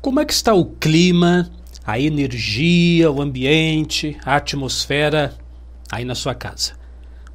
[0.00, 1.50] Como é que está o clima,
[1.86, 5.36] a energia, o ambiente, a atmosfera
[5.92, 6.72] aí na sua casa?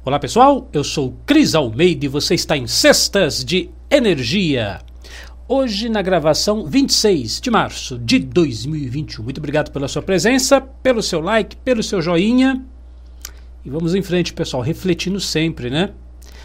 [0.04, 4.80] Olá pessoal, eu sou Cris Almeida e você está em Cestas de Energia.
[5.46, 9.22] Hoje na gravação 26 de março de 2021.
[9.22, 12.64] Muito obrigado pela sua presença, pelo seu like, pelo seu joinha.
[13.64, 15.90] E vamos em frente, pessoal, refletindo sempre, né?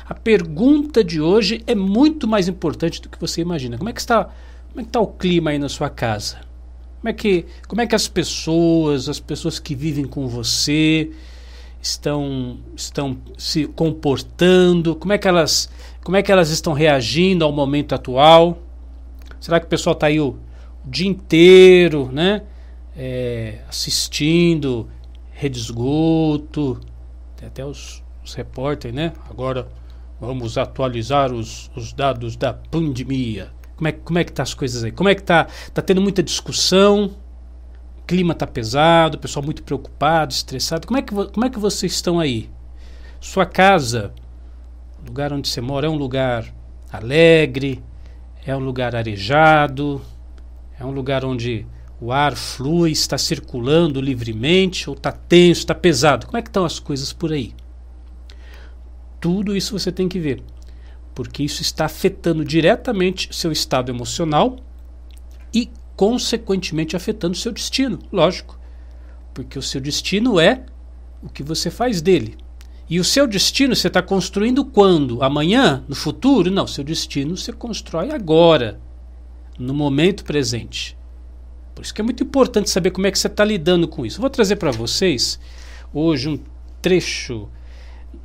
[0.05, 3.77] A pergunta de hoje é muito mais importante do que você imagina.
[3.77, 4.29] Como é que está
[4.69, 6.37] como é que está o clima aí na sua casa?
[7.01, 11.11] Como é, que, como é que as pessoas, as pessoas que vivem com você,
[11.81, 14.95] estão, estão se comportando?
[14.95, 15.69] Como é, que elas,
[16.03, 18.59] como é que elas estão reagindo ao momento atual?
[19.39, 20.37] Será que o pessoal está aí o,
[20.85, 22.43] o, dia inteiro, né?
[22.95, 24.87] É, assistindo
[25.31, 26.81] rede esgoto,
[27.39, 29.13] tem até os, os repórteres, né?
[29.29, 29.67] Agora
[30.19, 33.51] vamos atualizar os, os dados da pandemia.
[33.77, 34.91] Como é, como é que tá as coisas aí?
[34.91, 35.47] Como é que tá?
[35.73, 37.15] Tá tendo muita discussão?
[37.97, 40.85] O clima tá pesado, o pessoal muito preocupado, estressado.
[40.85, 42.49] Como é que, como é que vocês estão aí?
[43.21, 44.13] Sua casa,
[45.01, 46.53] o lugar onde você mora, é um lugar
[46.91, 47.81] alegre?
[48.45, 50.01] É um lugar arejado?
[50.77, 51.65] É um lugar onde
[52.01, 56.25] o ar flui, está circulando livremente ou está tenso, está pesado?
[56.25, 57.53] Como é que estão as coisas por aí?
[59.19, 60.43] Tudo isso você tem que ver
[61.19, 64.55] porque isso está afetando diretamente seu estado emocional
[65.53, 68.57] e, consequentemente, afetando seu destino, lógico.
[69.33, 70.63] Porque o seu destino é
[71.21, 72.37] o que você faz dele.
[72.89, 75.21] E o seu destino você está construindo quando?
[75.21, 75.83] Amanhã?
[75.89, 76.49] No futuro?
[76.49, 78.79] Não, seu destino você constrói agora,
[79.57, 80.97] no momento presente.
[81.79, 84.19] Por isso que é muito importante saber como é que você está lidando com isso.
[84.19, 85.39] vou trazer para vocês
[85.93, 86.37] hoje um
[86.81, 87.47] trecho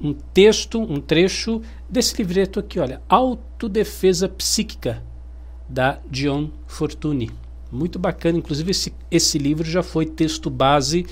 [0.01, 5.05] um texto, um trecho desse livreto aqui, olha, Autodefesa Psíquica,
[5.69, 7.31] da Dion Fortuny.
[7.71, 11.07] Muito bacana, inclusive esse, esse livro já foi texto base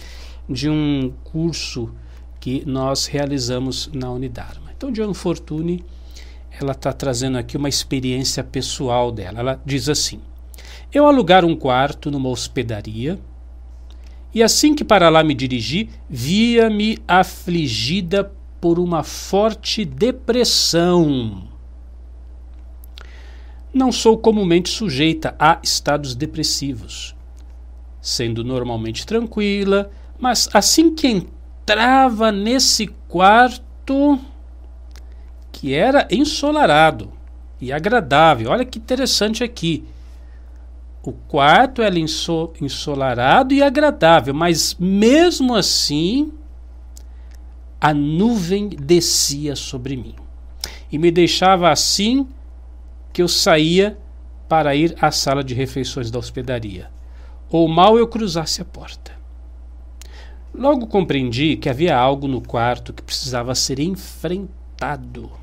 [0.48, 1.94] de um curso
[2.40, 4.72] que nós realizamos na Unidarma.
[4.76, 5.84] Então, Dion Fortuny,
[6.60, 9.38] ela está trazendo aqui uma experiência pessoal dela.
[9.38, 10.20] Ela diz assim:
[10.92, 13.18] Eu alugar um quarto numa hospedaria
[14.34, 18.30] e assim que para lá me dirigi, via-me afligida
[18.60, 21.48] por uma forte depressão.
[23.72, 27.14] Não sou comumente sujeita a estados depressivos,
[28.00, 34.20] sendo normalmente tranquila, mas assim que entrava nesse quarto,
[35.50, 37.10] que era ensolarado
[37.60, 39.84] e agradável, olha que interessante aqui.
[41.04, 46.32] O quarto era ensolarado e agradável, mas mesmo assim
[47.80, 50.14] a nuvem descia sobre mim
[50.92, 52.28] e me deixava assim
[53.12, 53.98] que eu saía
[54.48, 56.90] para ir à sala de refeições da hospedaria,
[57.50, 59.12] ou mal eu cruzasse a porta.
[60.54, 65.41] Logo compreendi que havia algo no quarto que precisava ser enfrentado.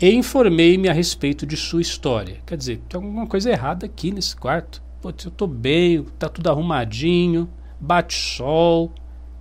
[0.00, 2.38] E informei-me a respeito de sua história.
[2.46, 4.82] Quer dizer, tem alguma coisa errada aqui nesse quarto.
[5.02, 8.92] Pô, eu estou bem, está tudo arrumadinho, bate sol,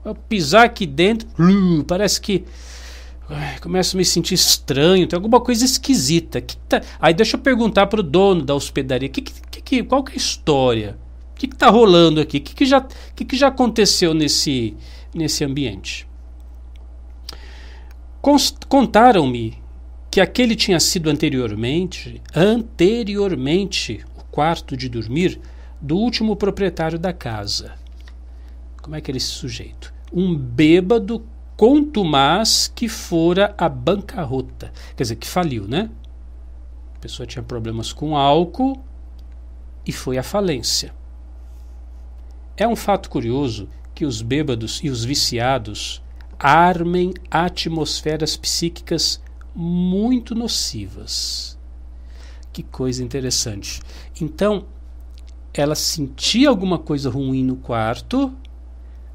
[0.03, 2.45] ao pisar aqui dentro, uh, parece que
[3.61, 6.41] começo a me sentir estranho, tem alguma coisa esquisita.
[6.41, 6.81] Que tá...
[6.99, 10.15] Aí deixa eu perguntar para o dono da hospedaria, que, que, que, qual que é
[10.15, 10.97] a história?
[11.31, 12.37] O que está rolando aqui?
[12.37, 14.75] O que, que, já, que, que já aconteceu nesse,
[15.13, 16.07] nesse ambiente?
[18.67, 19.58] Contaram-me
[20.11, 25.39] que aquele tinha sido anteriormente, anteriormente, o quarto de dormir
[25.79, 27.73] do último proprietário da casa.
[28.81, 29.93] Como é que era esse sujeito?
[30.11, 31.23] Um bêbado
[31.55, 34.71] contumaz que fora a bancarrota.
[34.95, 35.89] Quer dizer, que faliu, né?
[36.95, 38.81] A pessoa tinha problemas com álcool
[39.85, 40.93] e foi à falência.
[42.57, 46.01] É um fato curioso que os bêbados e os viciados
[46.39, 49.21] armem atmosferas psíquicas
[49.55, 51.57] muito nocivas.
[52.51, 53.81] Que coisa interessante.
[54.19, 54.65] Então,
[55.53, 58.33] ela sentia alguma coisa ruim no quarto,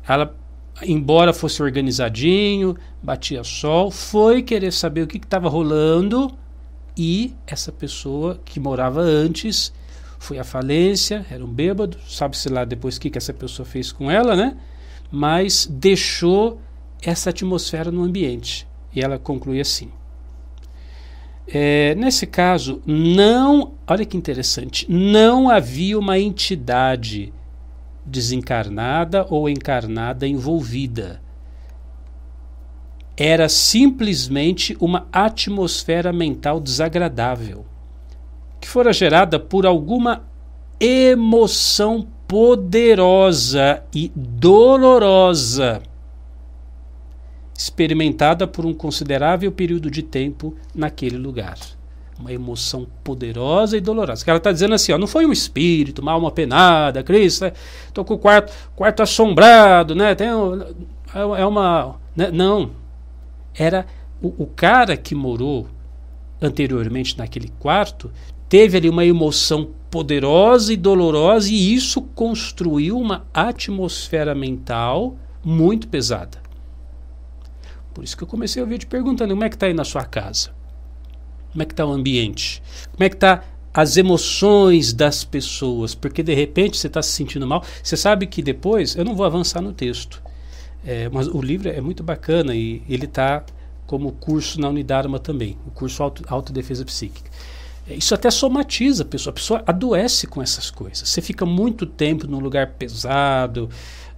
[0.07, 0.37] ela,
[0.83, 6.31] embora fosse organizadinho, batia sol, foi querer saber o que estava rolando
[6.97, 9.73] e essa pessoa que morava antes
[10.19, 13.93] foi à falência, era um bêbado, sabe-se lá depois o que, que essa pessoa fez
[13.93, 14.57] com ela, né?
[15.11, 16.61] Mas deixou
[17.03, 18.67] essa atmosfera no ambiente.
[18.95, 19.91] E ela conclui assim.
[21.47, 27.33] É, nesse caso, não, olha que interessante, não havia uma entidade
[28.05, 31.23] desencarnada ou encarnada envolvida.
[33.17, 37.65] era simplesmente uma atmosfera mental desagradável,
[38.61, 40.25] que fora gerada por alguma
[40.81, 45.81] emoção poderosa e dolorosa,
[47.57, 51.59] experimentada por um considerável período de tempo naquele lugar.
[52.19, 54.25] Uma emoção poderosa e dolorosa.
[54.25, 57.47] Que ela está dizendo assim: ó, não foi um espírito, uma alma penada, Cristo,
[57.87, 58.09] estou né?
[58.09, 60.15] com o quarto, quarto assombrado, né?
[60.15, 61.97] Tem, é, é uma.
[62.15, 62.31] Né?
[62.31, 62.71] Não.
[63.57, 63.87] Era
[64.23, 65.69] o, o cara que morou
[66.41, 68.11] anteriormente naquele quarto
[68.49, 76.44] teve ali uma emoção poderosa e dolorosa e isso construiu uma atmosfera mental muito pesada.
[77.95, 80.05] Por isso que eu comecei o vídeo perguntando como é que está aí na sua
[80.05, 80.51] casa?
[81.53, 82.61] Como é que está o ambiente?
[82.91, 85.95] Como é que está as emoções das pessoas?
[85.95, 87.65] Porque de repente você está se sentindo mal.
[87.83, 90.21] Você sabe que depois, eu não vou avançar no texto,
[90.85, 93.45] é, mas o livro é muito bacana e ele está
[93.87, 97.31] como curso na Unidarma também, o curso Auto, Autodefesa Psíquica.
[97.87, 99.31] Isso até somatiza a pessoa.
[99.31, 101.09] A pessoa adoece com essas coisas.
[101.09, 103.69] Você fica muito tempo num lugar pesado,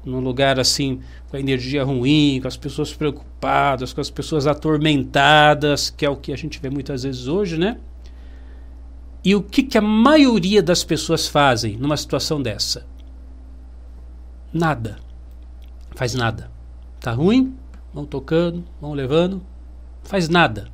[0.06, 5.90] num lugar assim, com a energia ruim, com as pessoas preocupadas, com as pessoas atormentadas,
[5.90, 7.76] que é o que a gente vê muitas vezes hoje, né?
[9.24, 12.86] E o que, que a maioria das pessoas fazem numa situação dessa?
[14.52, 14.98] Nada.
[15.96, 16.48] Faz nada.
[17.00, 17.56] Tá ruim?
[17.92, 19.42] Vão tocando, vão levando.
[20.04, 20.68] Faz nada.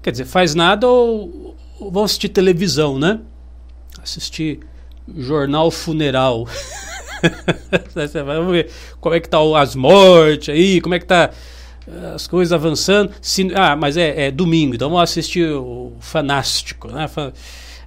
[0.00, 1.56] Quer dizer, faz nada ou,
[1.90, 3.20] vão assistir televisão, né?
[4.00, 4.60] Assistir
[5.16, 6.46] jornal funeral.
[8.24, 8.70] Vamos ver
[9.00, 11.30] como é que tá as mortes aí, como é que tá
[11.86, 13.12] eh, as coisas avançando.
[13.20, 17.08] Se, ah, mas é, é, domingo, então vamos assistir o Fanástico, né?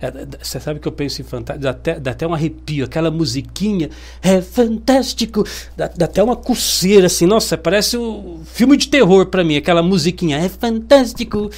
[0.02, 3.12] É, você sabe que eu penso em fantástico, dá até, dá até um arrepio, aquela
[3.12, 3.90] musiquinha
[4.22, 5.46] é fantástico,
[5.76, 9.84] dá, dá até uma coceira assim, nossa, parece um filme de terror para mim, aquela
[9.84, 11.50] musiquinha é fantástico.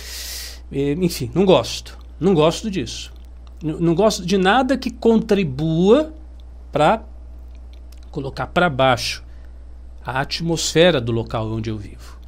[0.72, 2.00] Enfim, não gosto.
[2.20, 3.12] Não gosto disso.
[3.64, 6.14] Não, não gosto de nada que contribua
[6.72, 7.04] para
[8.12, 9.24] colocar para baixo
[10.06, 12.20] a atmosfera do local onde eu vivo.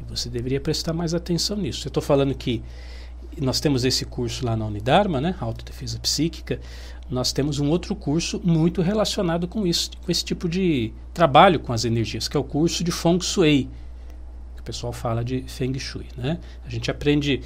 [0.00, 1.86] E você deveria prestar mais atenção nisso.
[1.86, 2.62] Eu estou falando que
[3.40, 6.60] nós temos esse curso lá na Unidarma, né, Autodefesa Psíquica.
[7.10, 11.72] Nós temos um outro curso muito relacionado com isso, com esse tipo de trabalho com
[11.72, 13.68] as energias, que é o curso de Feng Shui.
[14.54, 16.38] Que o pessoal fala de Feng Shui, né?
[16.64, 17.40] A gente aprende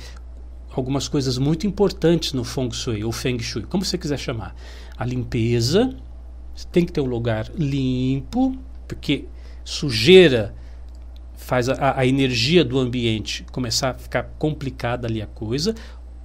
[0.70, 4.54] algumas coisas muito importantes no Feng Shui, ou Feng Shui, como você quiser chamar.
[4.96, 5.94] A limpeza,
[6.66, 8.56] tem que ter um lugar limpo,
[8.86, 9.26] porque
[9.64, 10.54] sujeira
[11.36, 15.74] faz a, a, energia do ambiente começar a ficar complicada ali a coisa.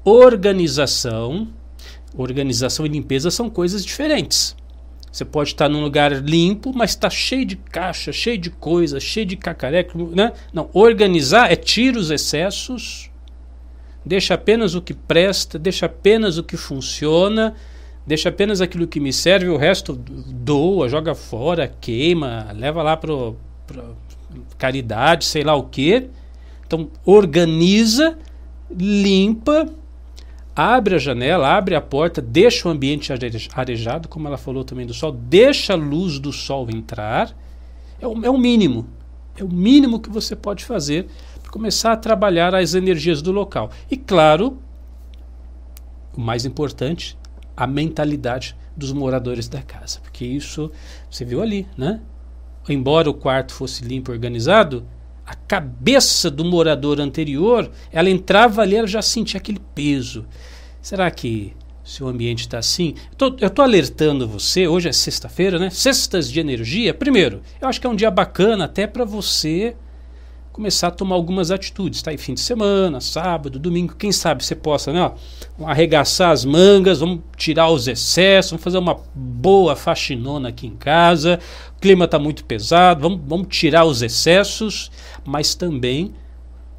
[0.03, 1.47] Organização,
[2.15, 4.55] organização e limpeza são coisas diferentes.
[5.11, 9.27] Você pode estar num lugar limpo, mas está cheio de caixa, cheio de coisa, cheio
[9.27, 10.33] de cacareco, né?
[10.51, 13.11] Não, organizar é tirar os excessos,
[14.03, 17.53] deixa apenas o que presta, deixa apenas o que funciona,
[18.05, 23.13] deixa apenas aquilo que me serve, o resto doa, joga fora, queima, leva lá para
[24.57, 26.09] caridade, sei lá o que.
[26.65, 28.17] Então organiza,
[28.69, 29.69] limpa,
[30.55, 33.11] abre a janela, abre a porta, deixa o ambiente
[33.53, 37.35] arejado, como ela falou também do sol, deixa a luz do sol entrar.
[38.01, 38.87] É o, é o mínimo.
[39.37, 41.07] É o mínimo que você pode fazer
[41.53, 43.69] começar a trabalhar as energias do local.
[43.91, 44.57] E claro,
[46.17, 47.15] o mais importante,
[47.55, 50.71] a mentalidade dos moradores da casa, porque isso
[51.09, 52.01] você viu ali, né?
[52.67, 54.85] Embora o quarto fosse limpo e organizado,
[55.25, 60.25] a cabeça do morador anterior, ela entrava ali, ela já sentia aquele peso.
[60.81, 62.95] Será que se o ambiente está assim?
[63.41, 65.69] Eu estou alertando você, hoje é sexta-feira, né?
[65.69, 66.93] Sextas de energia.
[66.93, 69.75] Primeiro, eu acho que é um dia bacana até para você
[70.53, 72.13] começar a tomar algumas atitudes, tá?
[72.13, 75.11] E fim de semana, sábado, domingo, quem sabe você possa, né?
[75.59, 80.75] Ó, arregaçar as mangas, vamos tirar os excessos, vamos fazer uma boa faxinona aqui em
[80.75, 81.39] casa.
[81.75, 84.91] O clima está muito pesado, vamos, vamos tirar os excessos,
[85.25, 86.13] mas também,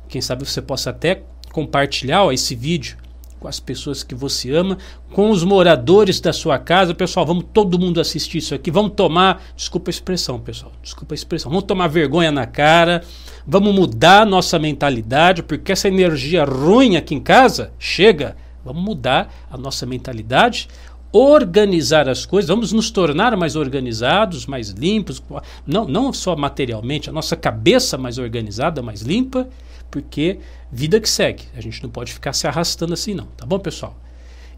[0.09, 2.97] quem sabe você possa até compartilhar ó, esse vídeo
[3.45, 4.79] com as pessoas que você ama,
[5.13, 6.95] com os moradores da sua casa.
[6.95, 8.71] Pessoal, vamos todo mundo assistir isso aqui.
[8.71, 11.51] Vamos tomar, desculpa a expressão, pessoal, desculpa a expressão.
[11.51, 13.03] Vamos tomar vergonha na cara.
[13.47, 18.35] Vamos mudar nossa mentalidade, porque essa energia ruim aqui em casa chega.
[18.65, 20.67] Vamos mudar a nossa mentalidade,
[21.13, 25.23] organizar as coisas, vamos nos tornar mais organizados, mais limpos,
[25.67, 29.47] não, não só materialmente, a nossa cabeça mais organizada, mais limpa,
[29.95, 30.41] porque
[30.73, 31.45] vida que segue.
[31.55, 33.27] A gente não pode ficar se arrastando assim, não.
[33.27, 33.97] Tá bom, pessoal?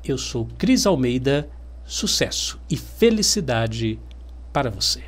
[0.02, 1.50] Eu sou Cris Almeida.
[1.84, 3.98] Sucesso e felicidade
[4.50, 5.04] para você.